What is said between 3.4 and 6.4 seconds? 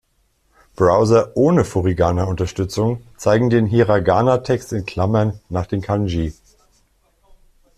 den Hiragana-Text in Klammern nach den Kanji.